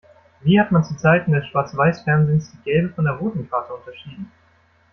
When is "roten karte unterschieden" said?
3.13-4.31